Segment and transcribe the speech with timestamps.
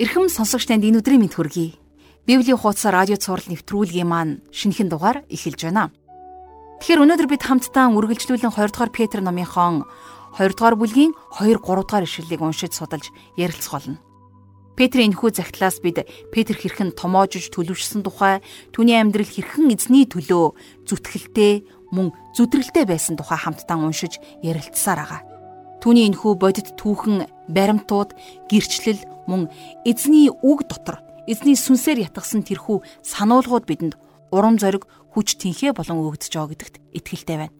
[0.00, 1.76] Ирхэм сонсогч танд энэ өдрийн мэд хүргэе.
[2.24, 5.92] Библийн хуудас радио цаурал нэвтрүүлгийн маань шинэхэн дугаар эхэлж байна.
[6.80, 9.84] Тэгэхээр өнөөдөр бид хамтдаа үргэлжлүүлэн 20 дугаар Петр номынхон
[10.40, 14.00] 20 дугаар бүлгийн 2 3 дугаар ишлэлийг уншиж судалж ярилцах болно.
[14.72, 18.40] Петрийн энэхүү загтлаас бид Петр хэрхэн томоожж төлөвшсөн тухай,
[18.72, 25.29] түүний амьдрал хэрхэн эзний төлөө зүтгэлтэй мөн зүдрэлтэй байсан тухай хамтдаа уншиж ярилцсаар байгаа.
[25.80, 28.12] Түүний энэхүү бодит түүхэн баримтууд,
[28.52, 29.48] гэрчлэл мөн
[29.88, 33.94] эзний үг дотор эзний сүнсээр ятгсан тэрхүү сануулгууд бидэнд
[34.30, 34.84] урам зориг,
[35.16, 37.56] хүч тэнхээ болон өгдөж байгаа гэдэгт итгэлтэй байна.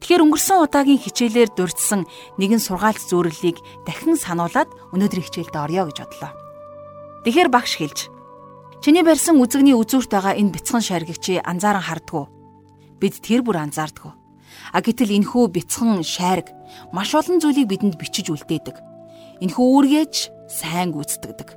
[0.00, 2.06] Тэгэхээр өнгөрсөн удаагийн хичээлээр дурдсан
[2.38, 6.32] нэгэн сургаалт зөвөрлөлийг дахин сануулад өнөөдрийн хичээлд орё гэж бодлоо.
[7.22, 8.10] Тэгэхээр багш хэлж
[8.82, 12.26] Чиний барьсан үзэгний үзүүрт байгаа энэ бяцхан шаргигчийг анзааран хардггүй.
[12.98, 14.10] Бид тэр бүр анзаардггүй.
[14.72, 16.48] А гэтэл энхүү бяцхан шарг
[16.96, 18.76] маш олон зүйлийг бидэнд бичиж үлдээдэг.
[19.44, 20.14] Энэхүү үүргээж
[20.48, 21.48] сайн гүйцэтгэдэг.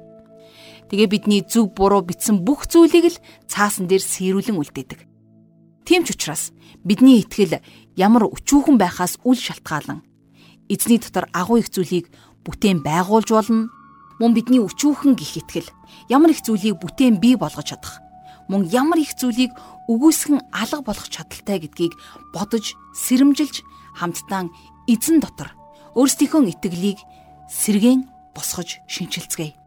[0.91, 4.99] Тэгээ бидний зөв буруу бичсэн бүх зүйлийг л цаасан дээр сэрүүлэн үлдээдэг.
[5.87, 6.51] Тийм ч учраас
[6.83, 7.63] бидний итгэл
[7.95, 10.03] ямар өчүүхэн байхаас үл шалтгаалan
[10.69, 12.09] эзний дотор агуу их зүйлийг
[12.45, 13.69] бүтээн байгуулж болно.
[14.19, 15.69] Мөн бидний өчүүхэн гих итгэл
[16.09, 18.04] ямар их зүйлийг бүтээн бий болгож чадах.
[18.49, 19.51] Мөн ямар их зүйлийг
[19.89, 21.93] үгүйсгэн алга болгох чадaltaй гэдгийг
[22.33, 23.65] бодож, сэрэмжилж
[23.97, 24.49] хамтдаа
[24.85, 25.53] эзэн дотор
[25.97, 26.99] өөрсдийнхөө итгэлийг
[27.49, 29.57] сэргэн босгож шинчилцгээе.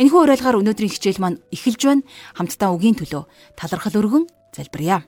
[0.00, 2.06] Энэхүү уриалгаар өнөөдрийн хичээл маань эхэлж байна.
[2.38, 3.24] Хамтдаа үгийн төлөө
[3.58, 5.04] талархал өргөн залбирая.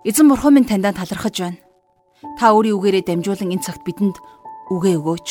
[0.00, 1.69] Эзэн бурхан минь таньдаа талархаж байна.
[2.38, 4.16] Та өөрийн үгээрээ дамжуулан энэ цагт бидэнд
[4.68, 5.28] үгээ өгөөч.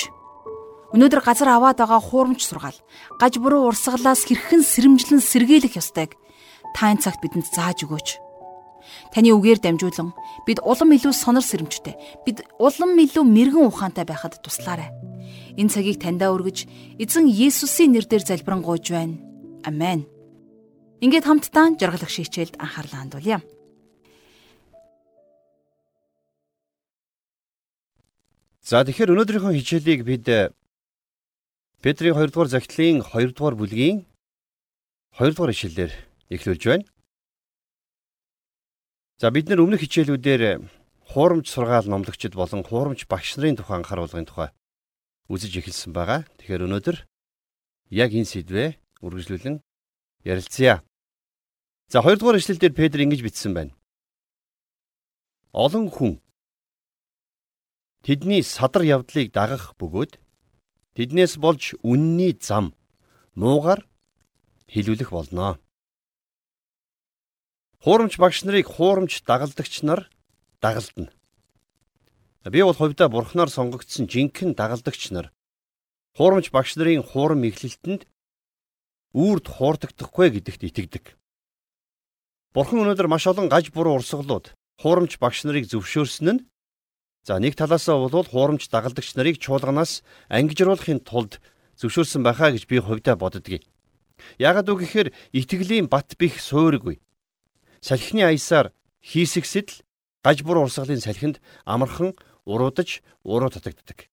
[0.94, 2.80] Өнөөдөр газар аваад байгаа хуурамч сургаал
[3.22, 6.18] гаж буруу урсгалаас хэрхэн сэрэмжлэн сэргийлэх ёстойг
[6.74, 8.18] та энэ цагт бидэнд зааж өгөөч.
[9.14, 10.18] Таны үгээр дамжуулан
[10.50, 11.94] бид улам илүү сонор сэрэмжтэй,
[12.26, 14.90] бид улам илүү мэрэгэн ухаантай байхад туслаарай.
[15.58, 16.66] Энэ цагийг таньдаа өргөж,
[16.98, 19.22] эзэн Есүсийн нэрээр залбирanгуйж байна.
[19.66, 20.10] Амен.
[21.02, 23.40] Ингээд хамтдаа жаргалах шийчэлд анхаарлаа хандуулъя.
[28.70, 30.30] За тэгэхээр өнөөдрийнхөө хичээлийг бид
[31.82, 34.06] Петрийн 2 дугаар захидлын 2 дугаар бүлгийн
[35.18, 35.92] 2 дугаар ишлэлээр
[36.30, 36.86] эхлүүлж байна.
[39.18, 40.62] За бид нар өмнөх хичээлүүдээр
[41.02, 44.54] хуурамч сургаал номлогчд болон хуурамч багш нарын тухай анхааруулгын тухай
[45.34, 46.30] үзэж эхэлсэн байгаа.
[46.38, 46.98] Тэгэхээр өнөөдөр
[47.90, 48.70] яг энэ сэдвээ
[49.02, 49.66] үргэлжлүүлэн
[50.30, 50.86] ярилцъя.
[51.90, 53.74] За 2 дугаар ишлэлдэр Петр ингэж бичсэн байна.
[55.58, 56.22] Олон хүн
[58.06, 60.20] тэдний садар явдлыг дагах бөгөөд
[61.00, 62.76] Тэднээс болж үнний зам
[63.32, 63.88] муугар
[64.68, 65.56] хилүүлэх болно.
[67.80, 70.12] Хуурамч багш нарыг хуурамч дагалдагч нар
[70.60, 71.08] дагалдана.
[72.44, 75.32] Би бол хувьдаа бурхнаар сонгогдсон жинхэнэ дагалдагч нар
[76.20, 78.04] хуурамч багш нарын хуурам эглэлтэнд
[79.16, 81.06] үрд хуурдагдахгүй гэдэгт итгэдэг.
[82.52, 84.52] Бурхан өнөөдөр маш олон гаж буруу урсгалууд
[84.84, 86.44] хуурамч багш нарыг зөвшөөрсөн нь
[87.24, 91.40] За нэг талаасаа бол хуурамч дагалдагч нарыг чуулганаас ангижруулахын тулд
[91.80, 93.64] зөвшөөрсөн байхаа гэж би хувьдаа боддгийг.
[94.40, 97.00] Яагад үг гэхээр итгэлийн бат бих суурьгүй.
[97.80, 98.72] Салхины аясаар
[99.04, 99.82] хийсэгсэд л
[100.24, 104.12] гаж бур урсгалын салхинд амархан уруудаж уруу татагддаг.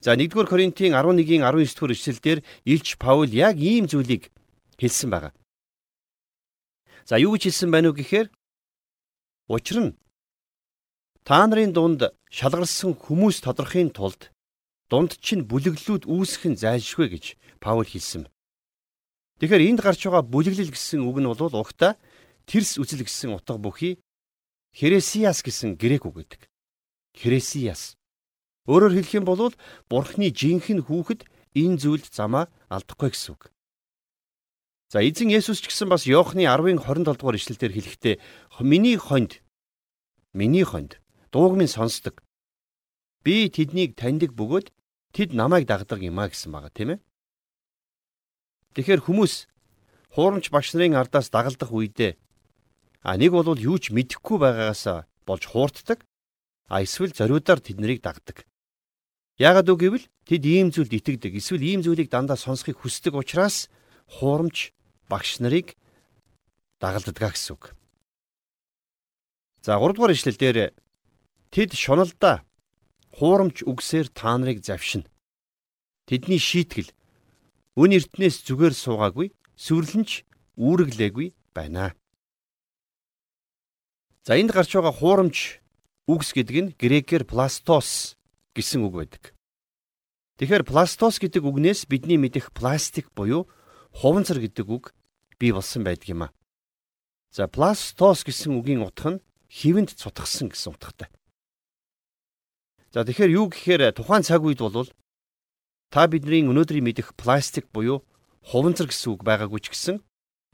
[0.00, 4.32] За 1-р Коринтын 11-ийн 19-р эшлэлдэр Илч Паул яг ийм зүйлийг
[4.80, 5.32] хэлсэн байгаа.
[7.04, 8.28] За юу гэж хэлсэн байна уу гэхээр
[9.48, 9.96] учир нь
[11.28, 12.00] Та нарын дунд
[12.32, 14.32] шалгарсан хүмүүс тодорхойн тулд
[14.88, 17.24] дунд чинь бүлэглүүд үүсэх нь зайлшгүй гэж
[17.60, 18.24] Паул хэлсэн.
[19.36, 22.00] Тэгэхээр энд гарч байгаа бүлэглэл гэсэн үг нь бол угтаа
[22.48, 24.00] тэрс үзэл гэсэн утга бүхий
[24.72, 26.48] хересиас гэсэн грек үг гэдэг.
[27.12, 28.00] Хересиас.
[28.64, 29.52] Өөрөөр хэлэх юм бол
[29.92, 33.52] бурхны жинхэнэ хүүхэд энэ зүйлд замаа алдахгүй гэсэн үг.
[34.88, 38.16] За эзэн Есүс ч гэсэн бас Иохны 10-ын 27 дугаар ишлэлээр хэлэхдээ
[38.64, 39.44] миний хонд
[40.32, 40.96] миний хонд
[41.32, 42.22] дууг минь сонсдог.
[43.24, 44.72] Би тэднийг таньдаг бөгөөд
[45.12, 46.98] тэд намайг дагдаг юм а гэсэн байгаа тийм ээ.
[48.74, 49.34] Тэгэхээр хүмүүс
[50.14, 52.16] хуурамч багш нарын ардаас дагалдах үедээ
[53.02, 56.04] а нэг бол юу ч мэдэхгүй байгаагаас болж хуурддаг
[56.68, 58.48] а эсвэл зориудаар тэднийг дагдаг.
[59.38, 63.70] Яагаад үг гэвэл тэд ийм зүйлд итгэдэг эсвэл ийм зүйлийг дандаа сонсхийг хүсдэг учраас
[64.18, 64.72] хуурамч
[65.08, 65.78] багш нарыг
[66.80, 67.72] дагалддаг гэсэн үг.
[69.62, 70.74] За 3 дугаар ишлэл дээр
[71.48, 72.44] Тэд шуналдаа
[73.16, 75.08] хуурамч үгсээр та нарыг завшина.
[76.04, 76.92] Тэдний шийтгэл
[77.76, 80.28] өн эртнээс зүгээр суугаагүй, сүрлэнч
[80.60, 81.96] үүрэглээгүй байна.
[84.26, 85.64] За энд гарч байгаа хуурамч
[86.04, 88.20] үгс гэдэг нь грекээр пластос
[88.52, 89.24] гэсэн үг байдаг.
[90.38, 93.48] Тэгэхээр пластос гэдэг үгнээс бидний мэдих пластик буюу
[93.96, 94.84] хуванцар гэдэг үг
[95.40, 96.32] бий болсон байдаг юм а.
[97.34, 101.08] За пластос гэсэн үгийн утга нь хивэнд цутгсан гэсэн утгатай.
[102.92, 104.88] За тэгэхээр юу гэхээр тухайн цаг үед бол
[105.92, 108.00] та бидний өнөөдрийн мэдих пластик буюу
[108.40, 109.96] хуванцар гэсэн үг байгаагүй ч гэсэн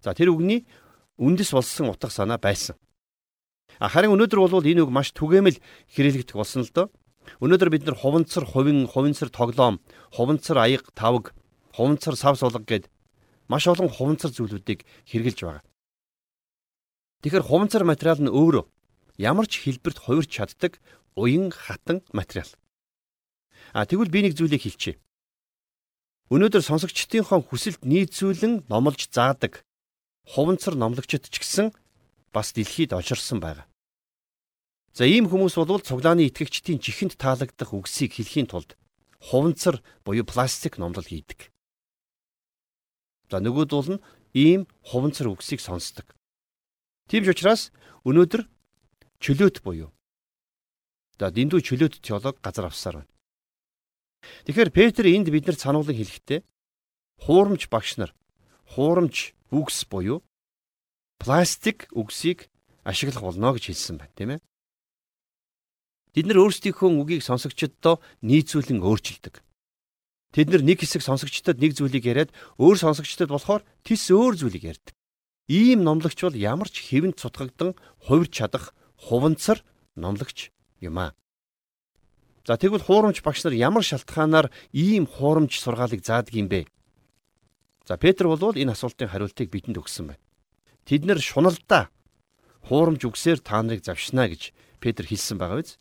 [0.02, 0.66] за тэр үгний
[1.14, 2.74] үндэс болсон утга санаа байсан.
[3.78, 5.62] Харин өнөөдөр бол энэ үг маш түгээмэл
[5.94, 6.86] хэрэглэгдэх болсон л доо.
[7.38, 9.80] Өнөөдөр бид нар хуванцар хувин, хувинцар тоглоом,
[10.12, 11.32] хуванцар аяг тавг,
[11.72, 12.90] хуванцар сав сулга гэд
[13.48, 15.64] маш олон хуванцар зүйлүүдийг хэрэгжилж байгаа.
[17.22, 18.68] Тэгэхээр хуванцар материал нь өөрөө
[19.18, 20.82] ямар ч хэлбэрт хувирч чаддаг
[21.16, 22.48] уян хатан материал.
[23.72, 24.98] А тэгвэл би нэг зүйлийг хэлчихье.
[26.30, 29.62] Өнөөдөр сонсогчдийнхоо хүсэлд нийцүүлэн номлож заадаг
[30.24, 31.70] хуванцар номлогчд ч гэсэн
[32.32, 33.68] бас дэлхийд олширсан байна.
[34.94, 38.78] За ийм хүмүүс бол цуглааны итгэгчдийн чихэнд таалагдах үгсийг хэлхийн тулд
[39.20, 41.50] хуванцар буюу пластик номлол хийдэг.
[43.30, 44.02] За нөгөөдөл нь
[44.32, 46.08] ийм хуванцар үгсийг сонсдог.
[47.10, 47.74] Тийм ч учраас
[48.08, 48.48] өнөөдөр
[49.20, 49.92] чөлөөт буюу
[51.18, 53.12] за дэндүү чөлөөт теолог газар авсаар байна.
[54.46, 56.40] Тэгэхээр Петр энд биднэрт сануулгын хэлэхдээ
[57.22, 58.10] хуурамч багш нар
[58.74, 60.24] хуурамч үгс буюу
[61.20, 62.50] пластик үгсийг
[62.82, 64.40] ашиглах болно гэж хэлсэн байна, тийм ээ.
[66.14, 69.42] Бид нар өөрсдийнхөө үгийг сонсогчдод нийцүүлэн өөрчилдөг.
[70.34, 74.94] Тэд нар нэг хэсэг сонсогчдод нэг зүйлийг яриад өөр сонсогчдод болохоор тис өөр зүйлийг ярьдаг.
[75.46, 79.62] Ийм номлогч бол ямар ч хэвэнд цутгагдан хувирч чадах хуванцар
[79.94, 80.50] номлогч
[80.80, 81.14] юм аа.
[82.44, 86.68] За тэгвэл хуурамч багш нар ямар шалтгаанаар ийм хуурамч сургаалыг заадаг юм бэ?
[87.88, 90.22] За Петр бол энэ асуултын хариултыг бидэнд өгсөн байна.
[90.84, 91.88] Тэд нэр шуналдаа
[92.68, 95.80] хуурамч үгсээр та нарыг завшнаа гэж Петр хэлсэн байгаа биз?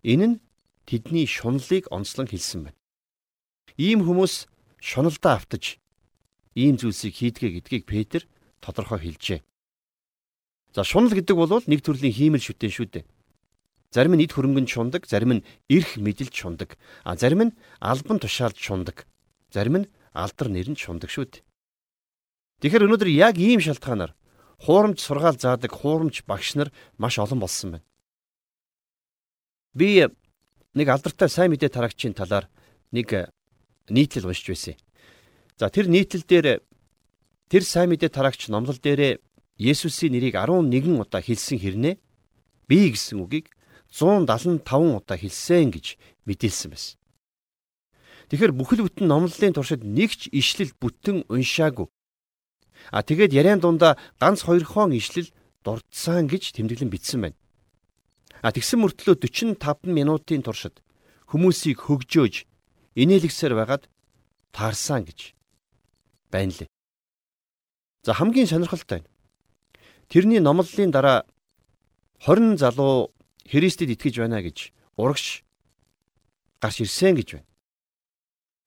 [0.00, 0.40] Энэ нь
[0.88, 2.78] тэдний шунлыг онцлон хэлсэн байна.
[3.76, 4.48] Ийм хүмүүс
[4.80, 5.76] шуналдаа автаж
[6.56, 8.24] ийм зүйлсийг хийдгээ гэдгийг Петр
[8.64, 9.40] тодорхой хэлжээ.
[10.72, 13.04] За шунал гэдэг бол нэг төрлийн хиймэл шүтэн шүү дээ.
[13.90, 18.56] Зарим нь эд хөрөнгөнд шундаг, зарим нь эрх мэдэлд шундаг, а зарим нь албан тушаалд
[18.56, 19.06] шундаг.
[19.50, 21.42] Зарим нь алдар нэрэнд шундаг шүү дээ.
[22.62, 24.14] Тэгэхээр өнөөдөр яг ийм шалтгаанаар
[24.62, 27.86] хуурамч сургаал заадаг хуурамч багш нар маш олон болсон байна.
[29.74, 30.06] Би
[30.74, 32.46] нэг алдартай сайн мэдээ тараагчийн талаар
[32.94, 33.34] нэг
[33.90, 34.76] нийтлэл уншиж байсан.
[35.58, 36.62] За тэр нийтлэл дээр
[37.50, 39.18] Тэр сайн мэдээ тараагч номлол дээрээ
[39.58, 40.70] Есүсийн нэрийг 11
[41.02, 41.98] удаа хэлсэн хэрнээ
[42.70, 43.50] би гэсэн үгийг
[43.90, 44.62] 175
[44.96, 45.86] удаа хэлсэн гэж
[46.26, 46.96] мэдээлсэн байсан.
[48.30, 51.90] Тэгэхээр бүхэл бүтэн номлолын туршид нэг ч ишлэл бүтэн уншаагүй.
[52.94, 55.34] А тэгээд яриан дундаа ганц хоёр хон ишлэл
[55.66, 57.38] дурдсан гэж тэмдэглэн бичсэн байна.
[58.40, 60.78] А тэгсэн мөртлөө 45 минутын туршид
[61.28, 62.46] хүмүүсийг хөгжөөж
[62.94, 63.90] инээлгсээр байгаад
[64.54, 65.34] таарсан гэж
[66.30, 66.70] байна лээ.
[68.06, 69.08] За хамгийн сонирхолтой нь
[70.08, 71.26] тэрний номлолын дараа
[72.24, 73.12] 20 залуу
[73.50, 75.42] Христэд итгэж байна гэж урагш
[76.62, 77.48] гарч ирсэн гэж байна.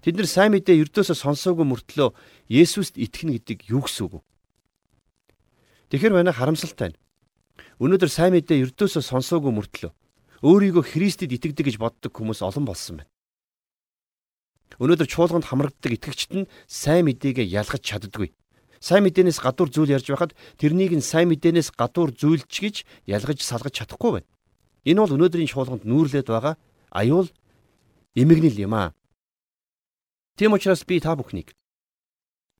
[0.04, 2.12] Тэд нар сайн мэдээ ердөөсөө сонсоогүй мөртлөө
[2.52, 4.22] Есүст итгэнэ гэдэг юу гэсэн үг вэ?
[5.96, 7.00] Тэгэхэр байна харамсалтай нь.
[7.80, 9.92] Өнөөдөр сайн мэдээ ердөөсөө сонсоогүй мөртлөө
[10.44, 13.12] өөрийгөө Христэд итгэдэг гэж боддог хүмүүс олон болсон байна.
[14.84, 18.36] Өнөөдөр чуулганд хамрагддаг итгэгчид нь сайн мэдээгээ ялгаж чаддаггүй
[18.84, 22.76] сайн мэдээнээс гадуур зүйл ярьж байхад тэрнийг нь сайн мэдээнээс гадуур зүйлч гэж
[23.08, 24.28] ялгаж салгаж чадахгүй байна.
[24.84, 26.56] Энэ бол өнөөдрийн чуулганд нүүрлээд байгаа
[26.92, 27.32] аюул
[28.16, 28.90] эмгэнэл юм аа.
[30.36, 31.56] Тийм учраас би та бүхнийг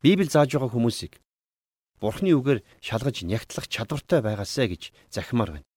[0.04, 1.20] Библи зааж байгаа хүмүүсийг
[2.04, 5.68] Бурхны үгээр шалгаж нягтлах чадвартай байгаасай гэж захимаар байна.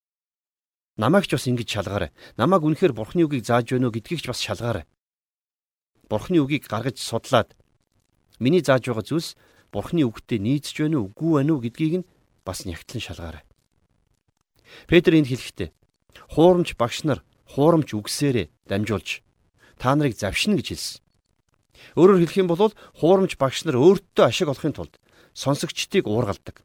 [0.98, 2.10] Намайг ч бас ингэж шалгаарай.
[2.34, 4.90] Намайг үнэхээр Бурхны үгийг зааж байна уу гэдгийг ч бас шалгаарай.
[6.10, 7.54] Бурхны үгийг гаргаж судлаад
[8.42, 9.38] миний зааж байгаа зүйлс
[9.70, 12.08] Бурхны үгтээ нийцж байна уу, үгүй байна уу гэдгийг нь
[12.42, 13.44] бас нягтлан шалгаарай.
[14.90, 15.70] Петр энд хэлэхдээ
[16.32, 19.22] хуурамч багш нар хуурамч үгсээрээ дамжуулж
[19.78, 21.00] та нарыг завшина гэж хэлсэн.
[21.96, 24.94] Өөрөөр хэлэх юм бол хуурамч багш нар өөртөө ашиг олохын тулд
[25.36, 26.64] сонсогчдыг уургалдаг.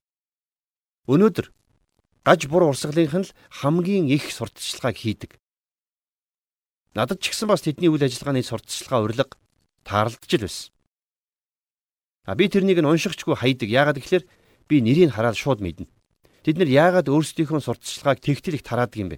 [1.12, 1.52] Өнөөдөр
[2.24, 5.32] гаж бур урсгалынх нь л хамгийн их сурталчилгааг хийдэг.
[6.96, 9.36] Надад ч гэсэн бас тэдний үйл ажиллагааны сурталчилгаа урилга
[9.84, 10.72] таарлаж л байсан.
[12.28, 13.68] А би тэрнийг нь уншихчгүй хайдаг.
[13.68, 14.30] Яагаад гэвэл
[14.70, 15.90] би нэрийг хараад шууд мэднэ.
[16.46, 19.18] Тэд нар яагаад өөрсдийнхөө сурталчилгааг тэгтэл их тараадаг юм бэ?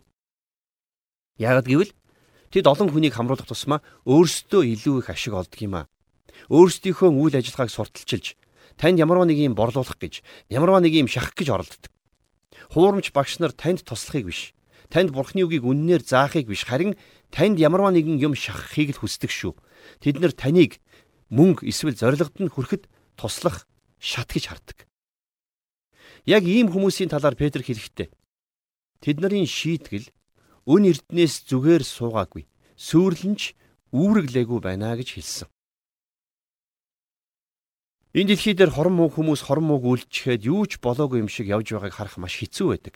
[1.38, 1.92] Яагаад гэвэл
[2.54, 5.86] тэд олон хүнийг хамруулах тусмаа өөрсдөө илүү их ашиг олдог юм аа.
[6.54, 8.38] Өөрсдийнхөө үйл ажиллагааг сурталчилж
[8.78, 11.92] танд ямарваа нэг юм борлуулах гэж, ямарваа нэг юм шахах гэж оролддог.
[12.74, 14.54] Хуурамч багш нар танд туслахыг биш.
[14.90, 16.98] Танд Бурхны үгийг үннээр заахыг биш, харин
[17.34, 19.58] танд ямарваа нэгэн юм шахахыг л хүсдэг шүү.
[20.02, 20.78] Тэд нар таныг
[21.34, 22.86] мөнгө эсвэл зоригт нь хүрэхэд
[23.18, 23.66] туслах
[23.98, 24.86] шат гэж хардаг.
[26.26, 28.10] Яг ийм хүмүүсийн талаар Петр хэлэхдээ
[29.02, 30.14] тэд нарын шийтгэл
[30.68, 32.48] өн эрднээс зүгээр суугаагүй.
[32.80, 33.42] Сүүрлэнч
[33.92, 35.48] үүрэглээгүй байна гэж хэлсэн.
[38.14, 41.74] Энэ дэлхий дээр хорон муу хүмүүс хорон мууг үйлчлэхэд юу ч болоогүй юм шиг явж
[41.74, 42.96] байгааг харах маш хэцүү байдаг.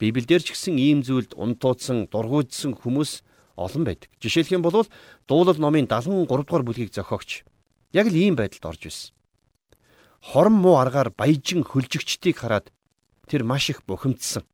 [0.00, 3.20] Библиэлд ч гэсэн ийм зүйлд унтуудсан, дургуйдсан хүмүүс
[3.58, 4.08] олон байдаг.
[4.16, 4.88] Жишээлх юм бол
[5.28, 7.44] дуулал номын 73 дугаар бүлгийг зохиогч
[7.92, 9.12] яг л ийм байдалд орж исэн.
[10.24, 12.72] Хорон муу аргаар баяжин хөлжигчдийг хараад
[13.28, 14.48] тэр маш их бухимдсан.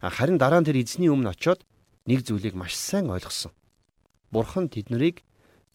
[0.00, 1.60] Харин дараа нь тэр эзний өмнө очиод
[2.08, 3.52] нэг зүйлийг маш сайн ойлгосон.
[4.32, 5.20] Бурхан тэднийг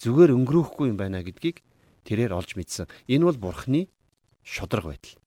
[0.02, 1.62] зүгээр өнгөрөөхгүй юм байна гэдгийг
[2.10, 2.90] тэрээр олж мэдсэн.
[3.06, 3.88] Энэ бол бурхны
[4.42, 5.22] шудраг байдал.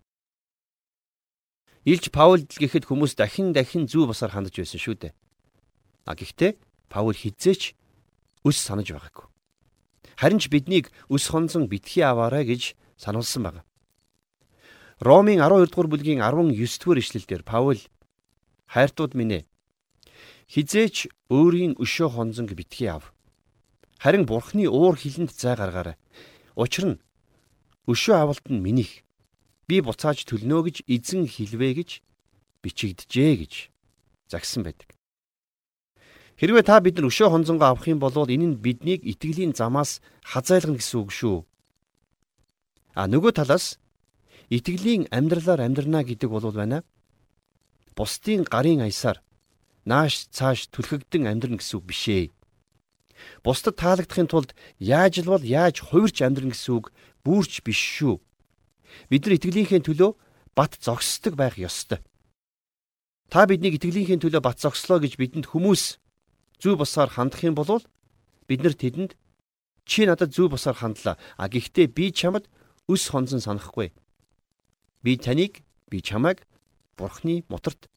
[1.87, 5.13] Илж Паул гэхэд хүмүүс дахин дахин зүү басаар хандж байсан шүү дээ.
[6.05, 6.59] А гэхдээ
[6.91, 7.79] Паул хизээч
[8.43, 9.31] өс санаж байгаагүй.
[10.19, 13.63] Харин ч биднийг өс хонзон битгий аваарай гэж сануулсан байна.
[14.99, 17.79] Ромын 12 дугаар бүлгийн 19 дугаар ишлэлдэр Паул
[18.73, 19.45] хайртууд минь ээ
[20.49, 23.13] хизээч өөрийн өшөө хонзонг битгий ав.
[24.01, 25.97] Харин бурхны уур хилэнд зай гаргаарай.
[26.57, 27.01] Учир нь
[27.85, 29.05] өшөө авалт нь минийх.
[29.69, 31.91] Би буцааж төлнө гэж эзэн хэлвэ гэж
[32.65, 33.53] бичигдэжээ гэж
[34.33, 34.89] загсан байдаг.
[36.41, 40.81] Хэрвээ та бид нар өшөө хонзонгоо авах юм бол энэ нь биднийг итгэлийн замаас хазайлгана
[40.81, 41.39] гэсэн үг шүү.
[42.97, 43.77] А нөгөө талаас
[44.49, 46.87] итгэлийн амьдралаар амьдрна гэдэг бол байна.
[47.99, 49.19] Бусдын гарын аясаар
[49.83, 52.25] нааш цааш түлхэгдэн амьдрна гэсэн үг бишээ.
[53.43, 56.87] Бусдад таалагдахын тулд яаж л бол яаж хувирч амьдрах гэсэн үг
[57.27, 58.23] бүрч биш шүү.
[59.11, 60.15] Бид нар итгэлийнхээ төлөө
[60.55, 61.99] бат зогсдог байх ёстой.
[63.29, 65.99] Та биднийг итгэлийнхээ төлөө бат зогслоо гэж бидэнд хүмүүс
[66.63, 67.83] зүү босоор хандах юм бол
[68.49, 69.19] бид нар тэдэнд
[69.85, 71.19] чи надад зүү босоор хандлаа.
[71.37, 72.49] А гэхдээ би чамд
[72.89, 73.93] өс хонзон санахгүй.
[75.05, 76.48] Би таныг би чамайг
[76.99, 77.89] бурхны мутарт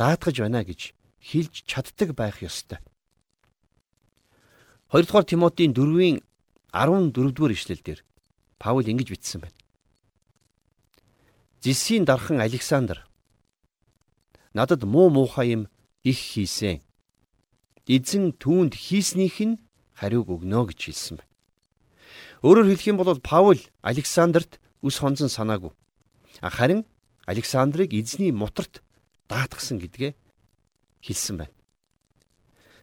[0.00, 0.80] даатгаж байна гэж
[1.20, 2.80] хэлж чаддаг байх ёстой.
[4.92, 6.22] 2 дугаар Тимотийн 4-ийн
[6.72, 8.00] 14 дугаар ишлэлдэр
[8.58, 9.58] Паул ингэж бичсэн байна.
[11.60, 13.06] Зисийн дархан Александр
[14.54, 15.68] надад муу муухай юм
[16.02, 16.80] их хийсэн.
[17.86, 19.60] Эзэн түүнд хийснийх нь
[19.98, 21.32] хариуг өгнө гэж хэлсэн байна.
[22.46, 25.72] Өөрөөр хэлэх юм бол Паул Александрт үс хонзон санаагүй.
[26.40, 26.86] Харин
[27.26, 28.82] Александрыг эзний мутарт
[29.28, 30.14] даатгсан гэдгээ
[31.02, 31.54] хэлсэн байна.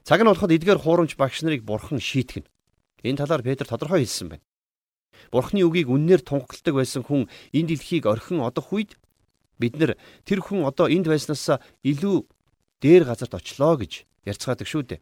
[0.04, 2.44] Цаг нь болоход эдгээр хуурамч багш нарыг бурхан шийтгэн.
[3.08, 4.44] Энэ талаар Петр тодорхой хэлсэн байна.
[5.32, 9.00] Бурхны үгийг үннээр тунхагладаг байсан хүн энэ дэлхийг орхин одох үед
[9.60, 9.96] бид нар
[10.28, 12.28] тэр хүн одоо энд байснаас илүү
[12.84, 15.02] дээр газарт очлоо гэж ярьцгаадаг шүү дээ.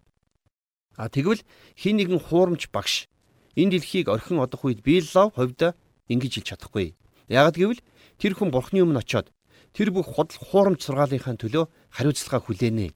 [1.02, 1.42] А тэгвэл
[1.74, 3.10] хин нэгэн хуурамч багш
[3.58, 5.74] энэ дэлхийг орхин одох үед би лав хувьда
[6.08, 6.94] ингэж хэлж чадахгүй.
[7.32, 7.82] Яг гэвэл
[8.22, 9.34] тэр хүн бурхны өмнө очиод
[9.74, 12.94] тэр бүх худал хуурамч сургаалынхаа төлөө хариуцлага хүлээнэ.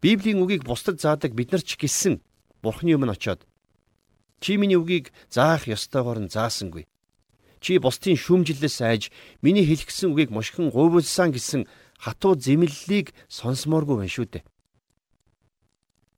[0.00, 2.24] Библийн үгийг бусдад заадаг бид нар ч гисэн
[2.62, 3.46] Бурхны өмнө очиод
[4.42, 6.86] чи миний үгийг заах ёстойгоор нь заасангүй.
[7.62, 9.02] Чи бусдын шүүмжлэлээс айж
[9.42, 11.66] миний хэлгэсэн үгийг мушгин гуйвуулсан гэсэн
[11.98, 14.46] хатуу зэмлэлийг сонсомооргүй байна шүү дээ.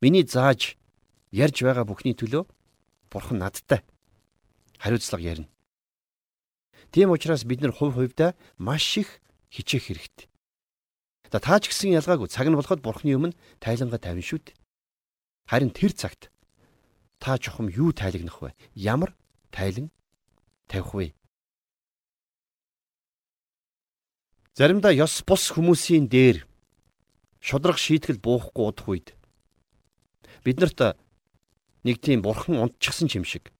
[0.00, 0.76] Миний зааж
[1.32, 2.48] ярьж байгаа бүхний төлөө
[3.12, 3.84] Бурхан надтай
[4.80, 5.53] хариуцлага ярина.
[6.94, 9.18] Тийм учраас бид нар хувь хувьдаа маш их
[9.50, 10.28] хичээх хэрэгтэй.
[11.26, 14.54] За таа ч гэсэн ялгаагүй цаг нь болоход бурхны өмнө тайлангаа тавина шүү дээ.
[15.50, 16.30] Харин тэр цагт
[17.18, 18.54] та чухам юу тайлагнах вэ?
[18.78, 19.10] Ямар
[19.50, 19.90] тайлан
[20.70, 21.06] тавих вэ?
[24.54, 26.46] Заримдаа ёс бус хүмүүсийн дээр
[27.42, 29.18] шудраг шийтгэл буухгүй удах үед
[30.46, 30.94] биднэрт
[31.82, 33.50] нэг тийм бурхан унтчихсан юм шиг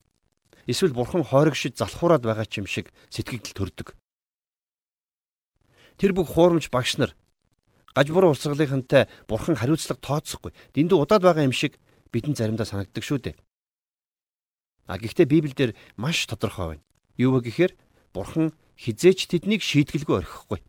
[0.66, 3.97] эсвэл бурхан хойрогшид залхуураад байгаа юм шиг сэтгэл төрдөг.
[5.99, 7.14] Тэр бүх хуурамч багш нар
[7.94, 10.52] гаж буруу урсгалынхантай бурхан хариуцлага тооцохгүй.
[10.75, 11.78] Дэндүү удаад байгаа юм шиг
[12.11, 13.37] бидэнд заримдаа санагддаг шүү дээ.
[14.90, 16.85] А гэхдээ Библиэлд маш тодорхой байна.
[17.16, 17.73] Юу вэ гэхээр
[18.12, 20.61] бурхан хизээч тэднийг шийтгэлгүй орхихгүй.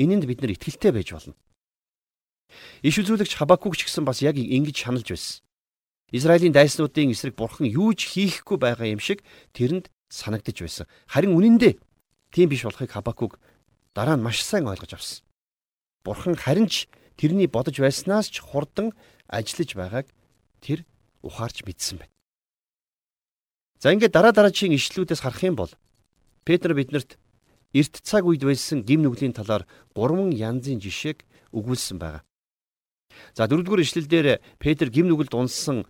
[0.00, 1.36] Энэнд бид нар итгэлтэй байж болно.
[2.80, 5.44] Иш үзүүлэгч Хабакуг ч гэсэн бас яг ингэж шаналж байсан.
[6.12, 10.86] Израилийн дайснуудын эсрэг бурхан юу ч хийхгүй байгаа юм шиг тэрэнд санагдаж байсан.
[11.10, 11.76] Харин үнэн дээр
[12.30, 13.38] тийм биш болохыг Хабакуг
[13.94, 15.26] дараа нь маш сайн ойлгож авсан.
[16.06, 16.86] Бурхан харин ч
[17.18, 18.94] тэрний бодож байснаас ч хурдан
[19.26, 20.06] ажиллаж байгааг
[20.62, 20.86] тэр
[21.26, 22.14] ухаарч мэдсэн байна.
[23.82, 25.72] За ингээд дараа дараагийн ишлүүдээс харах юм бол
[26.46, 27.18] Петр биднэрт
[27.74, 32.22] эрт цаг үед байсан гим нүглийн талаар гурван янзын жишээг өгүүлсэн байгаа.
[33.34, 34.26] За дөрөвдүгээр ишлэлдэр
[34.62, 35.84] Петр гим нүгэлд унсан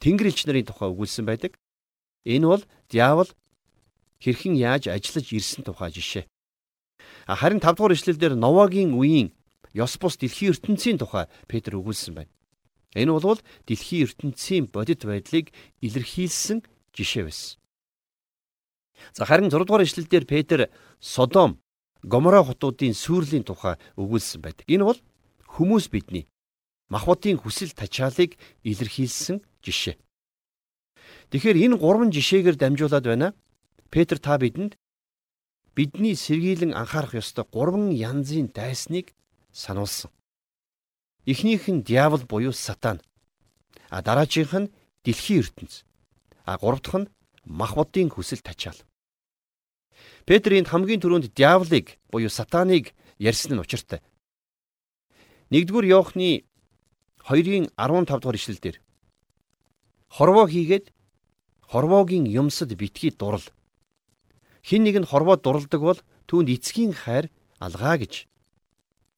[0.00, 1.52] тэнгэр элч нарын тухай өгүүлсэн байдаг.
[2.24, 3.30] Энэ бол диавол
[4.20, 6.24] хэрхэн яаж ажиллаж ирсэн тухай жишээ.
[7.28, 9.32] Харин 5 дугаар ишлэлдэр Новагийн үеийн
[9.76, 12.32] ёс бус дэлхийн ертөнцийн тухай Петр өгүүлсэн байна.
[12.96, 16.64] Энэ бол дэлхийн ертөнцийн бодит байдлыг илэрхийлсэн
[16.96, 17.60] жишээ байсан.
[19.12, 20.68] За харин 6 дугаар ишлэлдэр Петр
[21.00, 21.60] Содом,
[22.02, 24.64] Гомора хотуудын сүрлийн тухай өгүүлсэн байдаг.
[24.68, 25.00] Энэ бол
[25.46, 26.29] хүмүүс бидний
[26.90, 29.96] махбодын хүсэл тачаалыг илэрхийлсэн жишээ.
[31.30, 33.28] Тэгэхээр энэ гурван жишээгээр дамжуулаад байна.
[33.90, 34.74] Петр та бидэнд
[35.74, 39.14] бидний сэргийлэн анхаарах ёстой гурван янзын дайсныг
[39.54, 40.10] сануулсан.
[41.26, 43.00] Эхнийх нь диавол буюу сатан.
[43.88, 44.72] А дараагийнх нь
[45.04, 45.86] дэлхийн ертөнц.
[46.44, 47.10] А гурав дахь нь
[47.44, 48.78] махбодын хүсэл тачаал.
[50.26, 54.02] Петрийн хамгийн түрүүнд диаволыг буюу сатаныг ярьсан нь учиртай.
[55.50, 56.46] 1-р Иохны
[57.30, 58.76] 2-ын 15 дугаар ишлэлдэр
[60.10, 60.90] хорвоо хийгээд
[61.62, 63.46] хорвоогийн юмсад битгий дурал.
[64.66, 67.30] Хин нэг нь хорвоо дуралдаг бол түүнд эцгийн хайр
[67.62, 68.26] алгаа гэж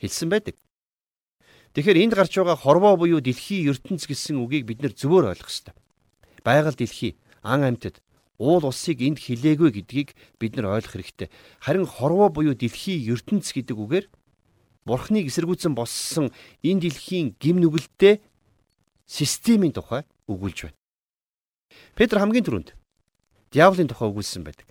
[0.04, 0.60] хэлсэн байдаг.
[1.72, 5.72] Тэгэхээр энд гарч байгаа хорвоо буюу дэлхийн ертөнц гэсэн үгийг бид нэр зөвөр ойлгох ёстой.
[6.44, 8.04] Байгаль дэлхий, ан амьтад,
[8.36, 11.32] уул усыг энд хилээгүй гэдгийг бид нар ойлгох хэрэгтэй.
[11.64, 14.06] Харин хорвоо буюу дэлхийн ертөнц гэдэг үгээр
[14.84, 18.18] Бурхныг эсэргүүцэн боссон энэ дэлхийн гим нүгэлтэй
[19.06, 20.78] системийн тухай өгүүлж байна.
[21.94, 22.74] Петр хамгийн түрүүнд
[23.54, 24.66] диаволын тухай өгүүлсэн байдаг.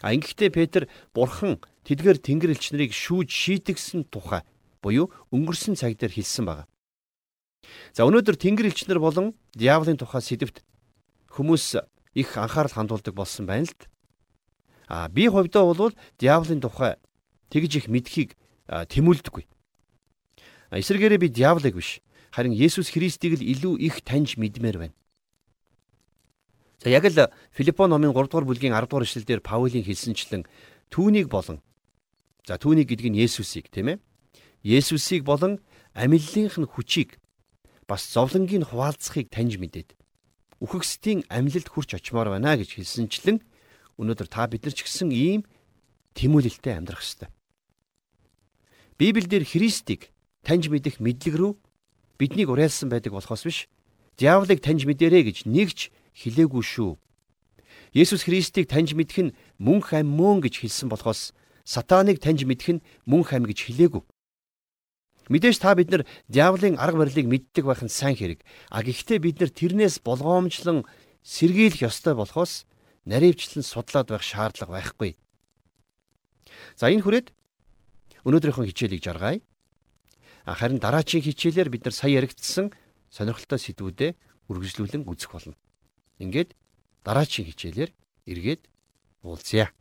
[0.00, 0.82] А ингэхдээ Петр
[1.12, 4.42] Бурхан тэдгээр тэнгэр элчнэрийг шүүж шийтгсэн тухай
[4.80, 6.64] буюу өнгөрсөн цаг дээр хэлсэн байна.
[7.92, 10.64] За өнөөдөр тэнгэр элчнэр болон диаволын тухай сэдвт
[11.32, 11.80] хүмүүс
[12.14, 13.88] их анхаарал хандуулдаг болсон байна л д.
[14.88, 16.96] А би хувьдаа бол диаволын тухай
[17.48, 18.36] тэгж их мэдхийг
[18.68, 19.44] тэмүүлдэггүй.
[20.74, 22.00] Эсвэргээрээ би диаволыг биш
[22.34, 24.96] харин Есүс Христийг л илүү их таньж мэдмээр байна.
[26.82, 30.42] За яг л Филиппо номын 3 дугаар бүлгийн 10 дугаар эшлэлдэр Паулийн хэлсэнчлэн
[30.90, 31.62] түүнийг болон
[32.42, 33.98] за түүнийг гэдэг нь Есүсийг тийм ээ.
[34.64, 35.60] Есүсийг болон
[35.94, 37.20] амиллынх нь хүчийг
[37.86, 39.94] бас зовлонгийн хуваалцахыг таньж мэдээд
[40.64, 43.38] үхэгсдийн амьлалд хүрч очимоор байна гэж хэлсэнчлэн
[44.00, 45.44] өнөөдөр та бид нар ч гэсэн ийм
[46.18, 47.28] тэмүүлэлтэд амьдрах ёстой.
[48.98, 50.14] Библиэлд Христийг
[50.46, 51.52] таньж мэдэх мэдлэг рүү
[52.18, 53.58] биднийг уриалсан байдаг болохоос биш.
[54.14, 56.94] Диаволыг таньж мэдэрэй гэж нэгч хэлээгүй шүү.
[57.90, 61.34] Есүс Христийг таньж мэдэх нь мөнх ам мөн гэж хэлсэн болохоос
[61.66, 64.02] сатаныг таньж мэдэх нь мөнх ам гэж хэлээгүй.
[65.26, 68.46] Мэдээж та бид нар диаволын арга барилыг мэддэг байх нь сайн хэрэг.
[68.70, 70.86] А гэхдээ бид нар тэрнээс болгоомжлон
[71.26, 72.68] сэргийлэх ёстой болохоос
[73.08, 75.16] наривчлан судлаад байх шаардлага байхгүй.
[76.76, 77.32] За энэ хүрээд
[78.24, 79.40] өнөөдрийнхөө хичээлийг жаргая.
[80.44, 82.72] Харин дараачийн хичээлээр бид нар сая яригдсан
[83.08, 84.16] сонирхолтой сэдвүүдэд
[84.48, 85.56] үргэлжлүүлэн үзэх болно.
[86.20, 86.56] Ингээд
[87.04, 87.90] дараачийн хичээлээр
[88.28, 88.62] эргээд
[89.24, 89.72] уулзъя.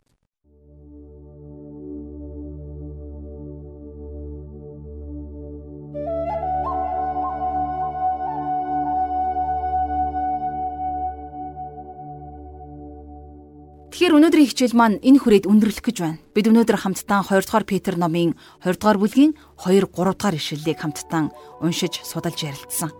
[14.03, 16.19] Тэгэхээр өнөөдрийн хичээл маань энэ хүрээд өндөрлөх гэж байна.
[16.35, 19.31] Бид өнөөдөр хамтдаа 2 дугаар Петр номын 2 дугаар бүлгийн
[19.63, 21.31] 2 3 дугаар ишлэлийг хамтдаа
[21.63, 22.91] уншиж судалж ярилцсан.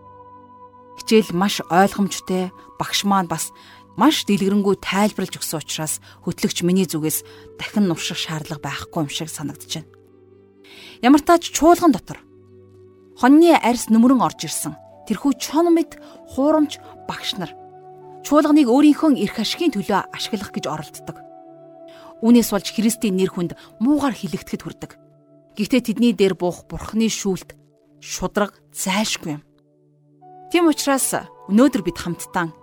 [1.03, 3.51] Хичээл маш ойлгомжтой, багш маань бас
[3.99, 7.27] маш дэлгэрэнгүй тайлбарлаж өгсөн учраас хөтлөгч миний зүгээс
[7.59, 9.91] дахин нурших шаардлага байхгүй юм шиг санагдаж байна.
[11.03, 12.23] Ямар тач чуулган дотор
[13.19, 14.79] хоньны арьс нүмерэн орж ирсэн.
[15.11, 15.99] Тэрхүү чон мэд
[16.31, 16.79] хуурамч
[17.11, 17.51] багш нар
[18.23, 21.17] чуулганыг өөрийнхөө эрх ашигын төлөө ашиглах гэж оролддог.
[22.23, 24.91] Үүнээс болж Христийн нэр хүнд муугар хилэгдэхэд хүрдэг.
[25.59, 27.59] Гэхдээ тэдний дээр буух Бурхны шүүлт
[27.99, 29.43] шудраг зайлшгүй юм.
[30.47, 32.55] Тийм учраас өнөөдөр бид хамтдаа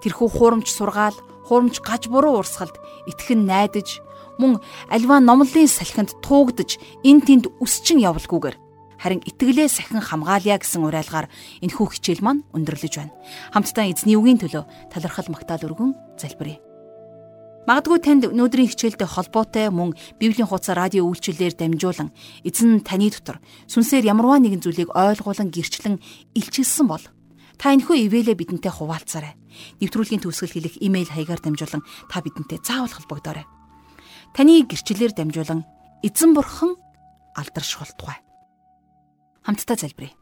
[0.00, 1.16] тэрхүү хуурамч сургаал,
[1.48, 2.76] хуурамч гаж буруу урсгалд
[3.08, 4.00] итгэн найдаж
[4.40, 8.56] мөн альва номлын салхинд туугдж эн тэнд өсчин явалгүйгээр
[9.04, 11.28] харин итгэлээ сахин хамгаалъя гэсэн уриалгаар
[11.60, 13.12] энэхүү хичээл маань өндөрлөж байна.
[13.52, 16.56] Хамтдаа эзний үгийн төлөө талархал магтаал өргөн залбирая.
[17.68, 22.16] Магадгүй танд өнөөдрийн хичээлтэй холбоотой мөн Библийн хуудас радио үйлчилгээр дамжуулан
[22.48, 26.00] эзэн таны дотор сүнсээр ямарваа нэгэн зүйлийг ойлгуулан гэрчлэн
[26.36, 27.04] илчилсэн бол
[27.60, 29.36] та энэхүү ивэлээ бидэнтэй хуваалцаарай.
[29.80, 33.48] Нэвтрүүлгийн төгсгөл хэлэх имэйл хаягаар дамжуулан та бидэнтэй заавал холбогдоорой.
[34.36, 35.64] Таны гэрчлэлээр дамжуулан
[36.04, 36.76] эзэн бурхан
[37.32, 38.20] алдаршуултугай
[39.44, 40.16] хамтдаа залбирая.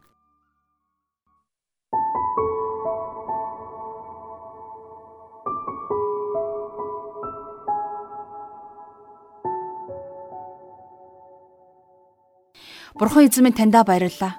[12.98, 14.38] Бурхан эзэмээ таньдаа баярлалаа.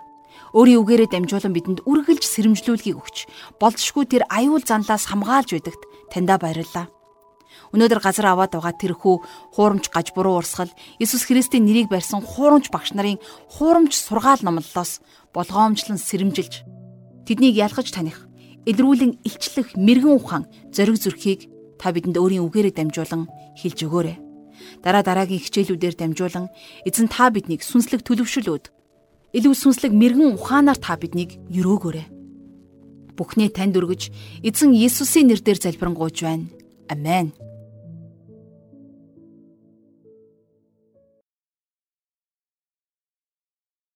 [0.53, 3.17] Өөрийн үгээрээ дамжуулан бидэнд үргэлж сэрэмжлүүлгийг өгч,
[3.57, 6.85] болзошгүй тэр аюул занлаас хамгаалж бидэгт таньдаа баярлалаа.
[7.73, 9.15] Өнөөдөр газар аваад байгаа тэрхүү
[9.57, 10.69] хуурамч гаж буруу урсгал
[11.01, 13.17] Иесус Христийн нэрийг барьсан хуурамч багш нарын
[13.49, 15.01] хуурамч сургаал номлолоос
[15.33, 16.69] болгоомжлон сэрэмжилж
[17.25, 18.29] тэднийг ялгаж таних,
[18.69, 21.49] илрүүлэн илчлэх мэрэгэн ухаан зориг зүрхийг
[21.81, 23.25] та бидэнд өөрийн үгээрээ дамжуулан
[23.57, 24.17] хэлж өгөөрэй.
[24.85, 26.53] Дараа дараагийн хичээлүүдээр дамжуулан
[26.85, 28.69] эзэн та биднийг сүнслэг төлөвшөлөөд
[29.33, 32.07] илүү сүнслэг мэрэгэн ухаанаар та биднийг өрөөгөөрэй.
[33.17, 34.13] Бүхнээ танд өргөж
[34.45, 36.47] эзэн Иесусийн нэрээр залбирanгуйж байна.
[36.89, 37.33] Амен.